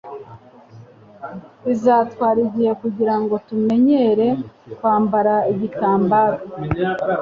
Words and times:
Bizatwara 1.67 2.39
igihe 2.47 2.71
kugirango 2.81 3.33
tumenyere 3.47 4.27
kwambara 4.77 5.33
igitambaro. 5.51 6.37